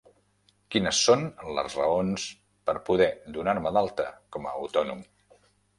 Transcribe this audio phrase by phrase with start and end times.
[0.75, 1.25] Quines són
[1.59, 2.25] les raons
[2.71, 5.11] per poder donar-me d'alta com a autònom?